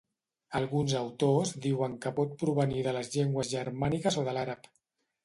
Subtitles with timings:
[0.59, 4.73] Alguns autors diuen que pot provenir de les llengües germàniques o de l'àrab.